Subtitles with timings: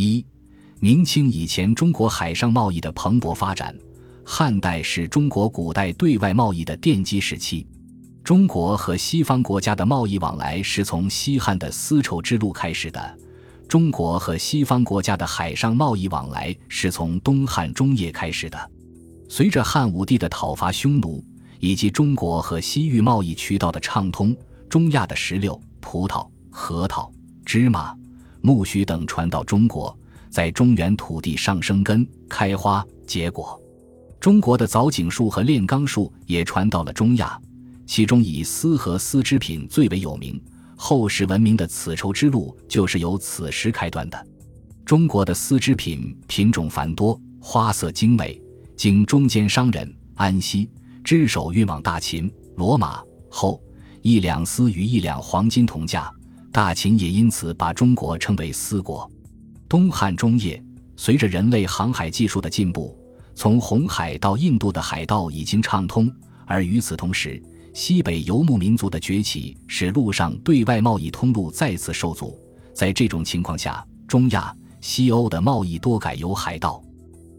[0.00, 0.24] 一、
[0.78, 3.76] 明清以前中国海上贸易的蓬勃发展。
[4.24, 7.66] 汉代是中国古代对外贸易的奠基时期。
[8.22, 13.18] 中国和西方国家的贸易往来是从西汉的丝绸之路开始的。
[13.66, 18.70] 中国和西方国家的海上贸易往来是从东汉中叶开始的。
[19.28, 21.24] 随着汉武帝的讨伐匈奴，
[21.58, 24.36] 以及中国和西域贸易渠道的畅通，
[24.68, 27.10] 中亚的石榴、葡萄、核桃、
[27.44, 27.92] 芝麻、
[28.42, 29.96] 苜蓿等传到中国，
[30.30, 33.60] 在中原土地上生根、开花、结果。
[34.20, 37.40] 中国的藻井树和炼钢树也传到了中亚，
[37.86, 40.40] 其中以丝和丝织品最为有名。
[40.76, 44.26] 后世闻名的丝绸之路就是由此时开端的。
[44.84, 48.40] 中国的丝织品品种繁多，花色精美，
[48.76, 50.70] 经中间商人安西
[51.02, 53.60] 织手运往大秦、罗马后，
[54.02, 56.10] 一两丝与一两黄金同价，
[56.50, 59.10] 大秦也因此把中国称为丝国。
[59.68, 60.62] 东汉中叶，
[60.96, 62.96] 随着人类航海技术的进步。
[63.34, 66.12] 从红海到印度的海道已经畅通，
[66.44, 67.40] 而与此同时，
[67.72, 72.36] 西北游牧民族的崛起使陆上对外贸易通路再次受阻。
[72.74, 76.82] 在这种情况下，中亚、西欧的贸易多改由海道。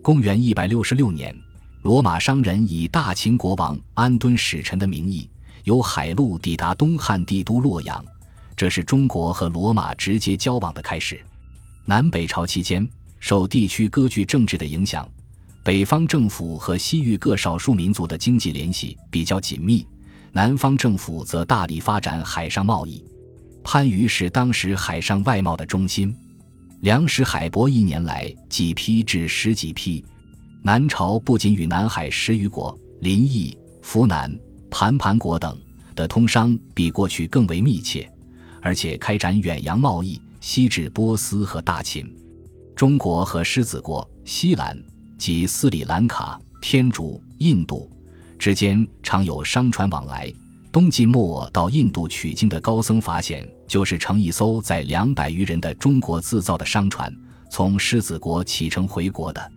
[0.00, 1.34] 公元一百六十六年，
[1.82, 5.28] 罗马商人以大秦国王安敦使臣的名义，
[5.64, 8.04] 由海路抵达东汉帝都洛阳，
[8.58, 11.24] 这是中国和罗马直接交往的开始。
[11.84, 12.86] 南北朝期间，
[13.20, 15.08] 受地区割据政治的影响。
[15.62, 19.86] 北方政府和西域各少数民族的经济联系比较紧密，
[20.32, 23.04] 南方政府则大力发展海上贸易。
[23.62, 26.12] 番禺是当时海上外贸的中心，
[26.80, 30.04] 粮食海舶一年来几批至十几批。
[30.64, 34.36] 南朝不仅与南海十余国临邑、扶南、
[34.68, 35.56] 盘盘国等
[35.94, 38.10] 的通商比过去更为密切，
[38.60, 42.06] 而且开展远洋贸易，西至波斯和大秦。
[42.74, 44.78] 中国和狮子国、西兰。
[45.18, 47.90] 及斯里兰卡、天竺、印度
[48.38, 50.32] 之间常有商船往来。
[50.70, 57.12] 东晋末到印度取经的高僧法显，就是乘一艘载两百余人的中国自造的商船，
[57.50, 59.52] 从狮子国启程回国的。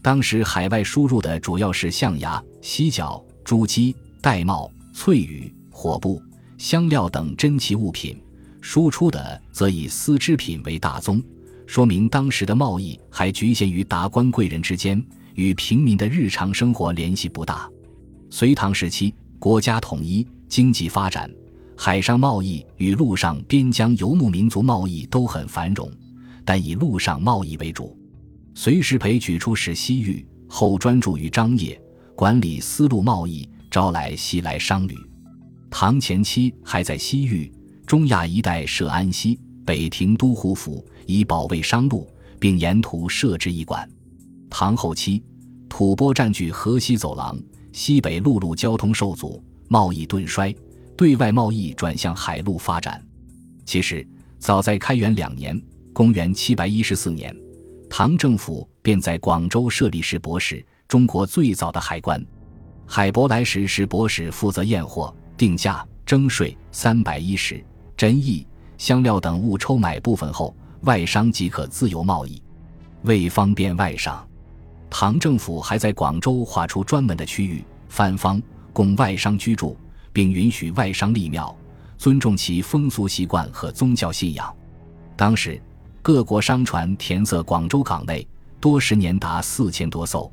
[0.00, 6.22] 当时海外输入的主要是象牙、犀角、珠玑、玳瑁、翠羽、火布、
[6.56, 8.16] 香料等珍奇物品，
[8.60, 11.22] 输出的则以丝织品为大宗。
[11.66, 15.00] 说明当时的贸易还局限于达官贵人之间，
[15.34, 17.70] 与平民的日常生活联系不大。
[18.28, 21.30] 隋唐时期，国家统一，经济发展，
[21.76, 25.88] 海上贸易与陆上边疆游牧民族贸易都很繁荣，
[26.44, 27.96] 但以陆上贸易为主。
[28.54, 31.80] 隋时培举出使西域，后专注于张掖，
[32.16, 34.96] 管理丝路贸易，招来西来商旅。
[35.70, 37.50] 唐前期还在西域、
[37.90, 39.36] 中亚一带设安西。
[39.66, 42.08] 北庭都护府，以保卫商路，
[42.38, 43.90] 并沿途设置驿馆。
[44.48, 45.20] 唐后期，
[45.68, 47.36] 吐蕃占据河西走廊，
[47.72, 50.54] 西北陆路交通受阻，贸易顿衰，
[50.96, 53.04] 对外贸易转向海路发展。
[53.64, 54.06] 其实，
[54.38, 55.60] 早在开元两年
[55.92, 57.36] （公元714年），
[57.90, 62.24] 唐政府便在广州设立石博士，中国最早的海关。
[62.86, 67.64] 海舶来时，石博士负责验货、定价、征税三百一十，
[68.00, 68.46] 真役。
[68.78, 72.42] 香料等物抽买部分后，外商即可自由贸易。
[73.02, 74.26] 为方便外商，
[74.88, 78.40] 唐政府还在广州划出专门的区域番方，
[78.72, 79.76] 供外商居住，
[80.14, 81.54] 并允许外商立庙，
[81.98, 84.50] 尊重其风俗习惯和宗教信仰。
[85.14, 85.60] 当时，
[86.00, 88.26] 各国商船填塞广州港内，
[88.58, 90.32] 多十年达四千多艘。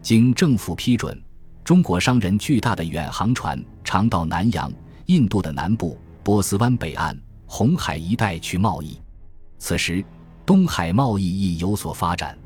[0.00, 1.22] 经政府批准，
[1.62, 4.72] 中国商人巨大的远航船常到南洋、
[5.06, 7.16] 印度的南部、波斯湾北岸。
[7.54, 8.98] 红海一带去贸易，
[9.58, 10.02] 此时
[10.46, 12.38] 东海贸易亦有所发展。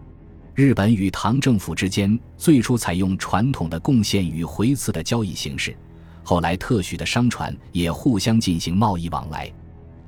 [0.52, 5.76] 日本与唐政府之间最初采用传统的贡献与回赐的交易形式，
[6.24, 9.48] 后来特许的商船也互相进行贸易往来。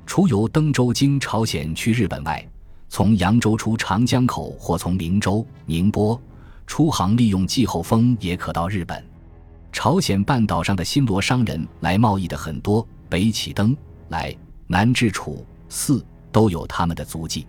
[0.05, 2.45] 除由登州经朝鲜去日本外，
[2.89, 6.21] 从扬州出长江口或从明州、宁波
[6.67, 9.01] 出航，利用季候风也可到日本。
[9.71, 13.75] 朝鲜半岛上的新罗商人来贸易的很多，北起登
[14.09, 14.35] 来。
[14.71, 17.47] 南至楚、四都有他们的足迹。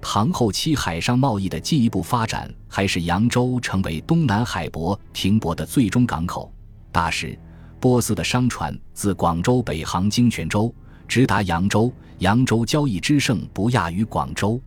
[0.00, 6.52] 唐后期海上贸易的进一步发展，还是扬州成为东南海舶停泊的最终港口。
[6.92, 7.36] 大时，
[7.80, 10.72] 波斯的商船自广州北航经泉州，
[11.08, 11.92] 直达扬州。
[12.18, 14.60] 扬州交易之盛不亚于广州。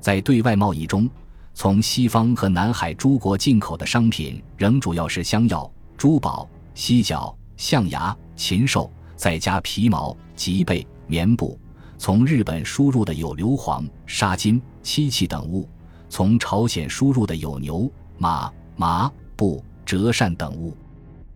[0.00, 1.10] 在对外贸易中，
[1.52, 10.86] 从西方和南海诸国进口的商品仍主要是香药、珠宝、犀角、象牙、禽兽，再加皮毛、脊背。
[11.08, 11.60] 棉布
[11.98, 15.68] 从日本输入的有硫磺、沙金、漆器等物；
[16.08, 20.74] 从朝鲜输入的有牛、马、麻、布、折扇等物。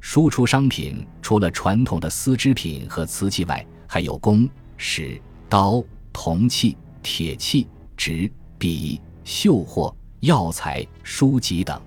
[0.00, 4.48] 输出商品除了传统的丝织品和瓷器外，还有弓、
[4.78, 7.66] 矢、刀、铜器、铁器、
[7.98, 11.78] 纸、笔、绣货、药材、书籍等。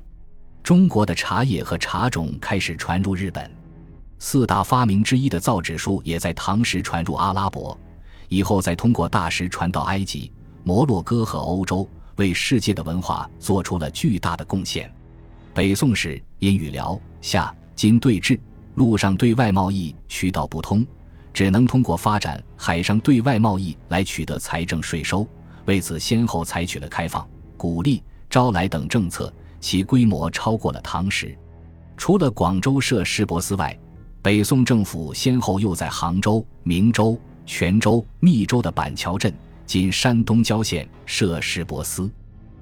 [0.62, 3.50] 中国的茶叶和茶种开始传入日本。
[4.20, 7.78] 四大发明之一的造纸术也在唐时传入阿拉伯。
[8.28, 10.32] 以后再通过大石传到埃及、
[10.64, 14.94] 摩洛哥和欧洲，为世界的文化做出了巨大的贡献。
[15.52, 18.40] 北宋时，因与辽、夏、金对峙，
[18.76, 20.86] 陆上对外贸易渠道不通，
[21.34, 25.28] 只能通过发展海上对外贸易来取得财政税收。
[25.66, 27.28] 为此，先后采取了开放、
[27.58, 31.36] 鼓励、招来等政策，其规模超过了唐时。
[31.98, 33.78] 除了广州设市舶司外，
[34.22, 37.20] 北宋政府先后又在杭州、明州。
[37.46, 39.34] 泉州、密州的板桥镇
[39.66, 42.08] （今山东郊县）设市舶司，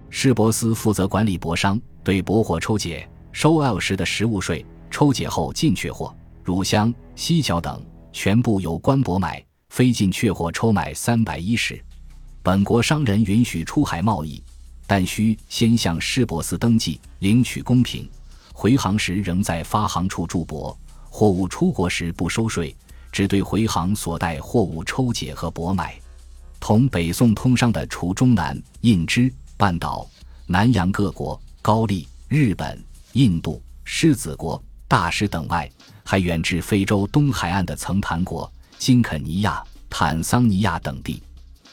[0.10, 4.66] 市舶司负责管理舶商，对舶货抽解，收二时的实物税。
[4.90, 7.84] 抽解后进却货，乳香、犀角等
[8.14, 11.78] 全部由官舶买，非进却货抽买三百一十。
[12.42, 14.42] 本国商人允许出海贸易，
[14.86, 18.10] 但需先向市舶司登记，领取公平。
[18.54, 20.76] 回航时仍在发航处驻泊，
[21.18, 22.76] 货物出国时不收税。
[23.12, 26.00] 只对回航所带货物抽检和舶买，
[26.60, 30.08] 同北宋通商的除中南、印支、半岛、
[30.46, 32.80] 南洋各国、高丽、日本、
[33.14, 35.68] 印度、狮子国、大食等外，
[36.04, 41.24] 还远至非洲东海岸的曾坛国、金肯尼亚、坦桑尼亚等地。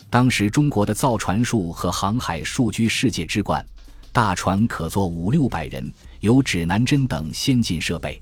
[0.09, 3.63] 当时中国的造船术和航海术居世界之冠，
[4.11, 8.19] 大船可坐五六百人，有指南针等先进设备。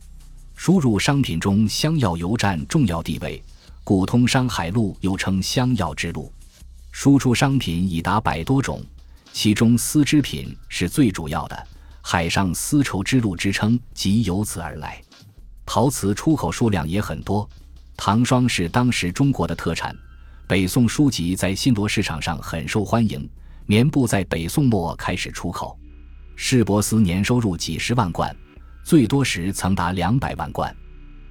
[0.64, 3.42] 输入商品中，香药油占重要地位，
[3.82, 6.32] 古通商海路又称香药之路。
[6.92, 8.80] 输出商品已达百多种，
[9.32, 11.66] 其中丝织品是最主要的，
[12.00, 15.02] 海上丝绸之路之称即由此而来。
[15.66, 17.50] 陶瓷出口数量也很多，
[17.96, 19.92] 唐霜是当时中国的特产。
[20.46, 23.28] 北宋书籍在新罗市场上很受欢迎，
[23.66, 25.76] 棉布在北宋末开始出口，
[26.36, 28.32] 市舶司年收入几十万贯。
[28.84, 30.74] 最多时曾达两百万贯，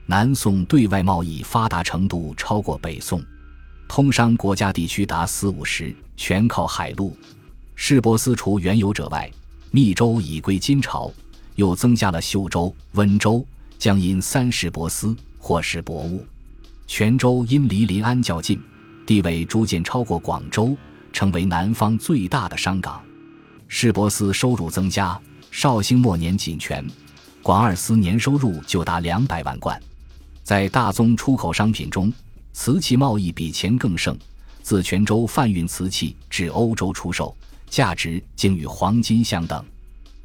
[0.05, 3.21] 南宋对外贸易发达程度超过北宋，
[3.87, 7.15] 通商国家地区达四五十，全靠海路。
[7.75, 9.29] 市舶司除原有者外，
[9.69, 11.11] 密州已归金朝，
[11.55, 13.45] 又增加了秀州、温州、
[13.77, 16.25] 江阴三市舶司，或是舶物。
[16.87, 18.61] 泉州因离临安较近，
[19.05, 20.75] 地位逐渐超过广州，
[21.11, 23.01] 成为南方最大的商港。
[23.67, 25.19] 市舶司收入增加，
[25.51, 26.85] 绍兴末年仅泉。
[27.43, 29.81] 广二司年收入就达两百万贯，
[30.43, 32.13] 在大宗出口商品中，
[32.53, 34.17] 瓷器贸易比前更盛。
[34.61, 37.35] 自泉州贩运瓷器至欧洲出售，
[37.67, 39.65] 价值竟与黄金相等。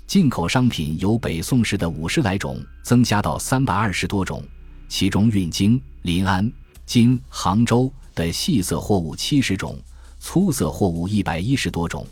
[0.06, 4.44] 进口商品由北宋时的五十来种增加到三百二十多种，
[4.86, 6.52] 其中运京、临安、
[6.84, 9.80] 今杭州的细色货物七十种，
[10.20, 12.06] 粗色货物一百一十多种。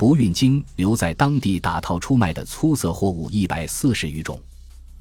[0.00, 4.40] 不运京留在当地打套出卖的粗色货物一百四十余种，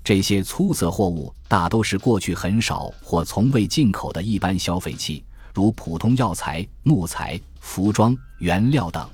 [0.04, 5.24] 这些粗色货物大都是过去很少或从未进口的一般消费器，
[5.54, 9.10] 如普通药材、木材、服装原料等。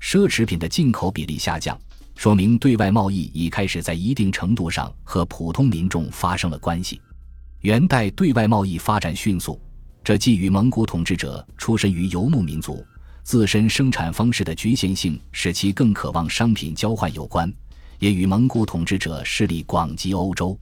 [0.00, 1.78] 奢侈品的进口比例下降，
[2.16, 6.98] 说明对外贸易已开始在一定程度上和普通民众发生了关系。
[7.60, 9.60] 元代对外贸易发展迅速，
[10.02, 12.82] 这既与蒙古统治者出身于游牧民族。
[13.22, 17.52] 自身生产方式的局限性使其更渴望商品交换有关，
[17.98, 20.58] 也与蒙古统治者势力广及欧洲，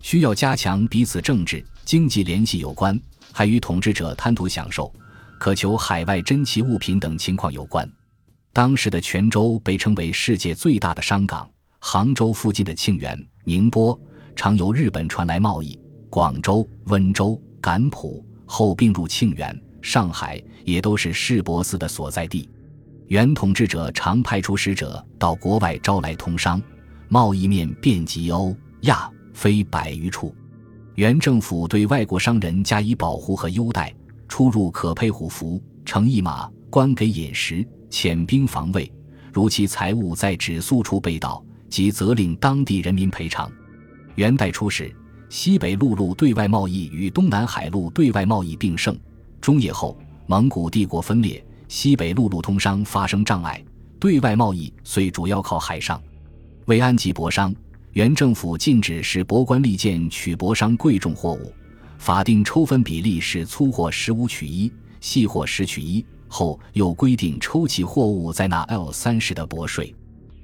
[0.00, 3.00] 需要加强彼此政治经济联系有关，
[3.32, 4.92] 还与统治者贪图享受、
[5.38, 7.90] 渴求海外珍奇物品等情况有关。
[8.52, 13.98] 当时的泉州被称为世界最大的商港，杭州附近的庆元、宁波
[14.36, 15.78] 常由日本传来贸易，
[16.10, 19.58] 广州、温州、甘浦后并入庆元。
[19.82, 22.48] 上海也都是市舶司的所在地，
[23.08, 26.62] 原统治者常派出使者到国外招来通商，
[27.08, 30.34] 贸易面遍及欧亚非百余处。
[30.94, 33.92] 原政府对外国商人加以保护和优待，
[34.28, 38.90] 出入可配虎符，乘一马，官给饮食，遣兵防卫。
[39.32, 43.50] 如其财物在止宿处被盗，即责令当地人民赔偿。
[44.14, 44.94] 元代初时，
[45.30, 48.94] 西北陆路对外贸易与东南海路对外贸易并盛。
[49.42, 53.60] 中叶后，蒙古帝国分裂，西北陆路通商发生障碍，
[53.98, 56.00] 对外贸易虽主要靠海上。
[56.66, 57.52] 为安吉博商，
[57.90, 61.52] 原政府禁止使博官利剑取博商贵重货物，
[61.98, 66.06] 法定抽分比例是粗货十五取一，细货十取一。
[66.28, 69.92] 后又规定抽起货物再纳 L 三十的薄税，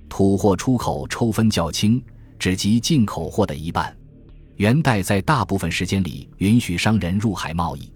[0.08, 2.02] 土货出口抽分较轻，
[2.36, 3.96] 只及进口货的一半。
[4.56, 7.90] 元代在大部分时间里允许商人入海贸易。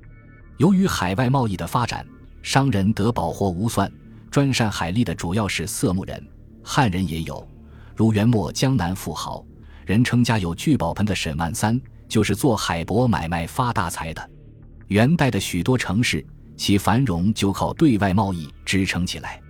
[0.62, 2.07] 由于海外贸易的发展，
[2.40, 3.90] 商人得宝货无算。
[4.31, 6.25] 专善海利的主要是色目人，
[6.62, 7.45] 汉人也有，
[7.97, 9.45] 如元末江南富豪，
[9.85, 14.31] 人称家有聚宝盆的沈万三，就是做海舶买卖发大财的。
[14.87, 16.25] 元代的许多城市。
[16.57, 19.40] 其繁荣就靠对外贸易支撑起来，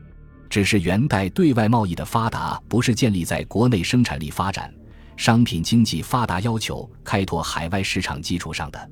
[0.49, 4.73] 只是元代对外贸易的发达不是建立在国内生产力发展、
[5.15, 8.91] 商品经济发达要求开拓海外市场基础上的，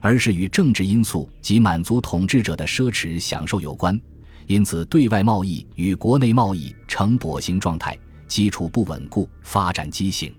[0.00, 4.00] 而是与政治因素及满足统治者的奢侈享受有关。
[4.46, 10.34] 因此，对外贸易与国内贸易呈跛行状态，基础不稳固，发展畸形。